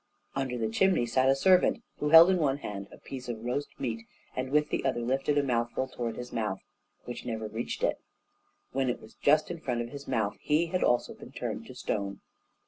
Under 0.35 0.57
the 0.57 0.67
chimney 0.71 1.05
sat 1.05 1.29
a 1.29 1.35
servant, 1.35 1.83
who 1.99 2.09
held 2.09 2.31
in 2.31 2.39
one 2.39 2.57
hand 2.57 2.87
a 2.91 2.97
piece 2.97 3.29
of 3.29 3.45
roast 3.45 3.67
meat, 3.79 4.07
and 4.35 4.49
with 4.49 4.69
the 4.69 4.83
other 4.83 5.01
lifted 5.01 5.37
a 5.37 5.43
mouthful 5.43 5.87
toward 5.87 6.17
his 6.17 6.33
mouth, 6.33 6.57
which 7.05 7.23
never 7.23 7.47
reached 7.47 7.83
it; 7.83 7.99
when 8.71 8.89
it 8.89 8.99
was 8.99 9.13
just 9.13 9.51
in 9.51 9.59
front 9.59 9.81
of 9.81 9.89
his 9.89 10.07
mouth, 10.07 10.37
he 10.39 10.65
had 10.71 10.83
also 10.83 11.13
been 11.13 11.31
turned 11.31 11.67
to 11.67 11.75
stone. 11.75 12.19